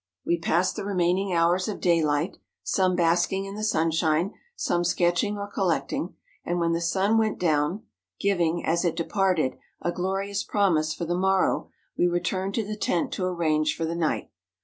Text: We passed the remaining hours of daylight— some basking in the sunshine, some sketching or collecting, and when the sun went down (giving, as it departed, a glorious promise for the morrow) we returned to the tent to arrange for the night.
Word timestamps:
We 0.25 0.39
passed 0.39 0.75
the 0.77 0.83
remaining 0.83 1.31
hours 1.31 1.67
of 1.67 1.79
daylight— 1.79 2.37
some 2.63 2.95
basking 2.95 3.45
in 3.45 3.53
the 3.53 3.63
sunshine, 3.63 4.33
some 4.55 4.83
sketching 4.83 5.37
or 5.37 5.45
collecting, 5.45 6.15
and 6.43 6.59
when 6.59 6.71
the 6.71 6.81
sun 6.81 7.19
went 7.19 7.37
down 7.37 7.83
(giving, 8.19 8.65
as 8.65 8.83
it 8.83 8.95
departed, 8.95 9.57
a 9.79 9.91
glorious 9.91 10.43
promise 10.43 10.91
for 10.91 11.05
the 11.05 11.13
morrow) 11.13 11.69
we 11.95 12.07
returned 12.07 12.55
to 12.55 12.65
the 12.65 12.75
tent 12.75 13.11
to 13.11 13.25
arrange 13.25 13.75
for 13.77 13.85
the 13.85 13.93
night. 13.93 14.31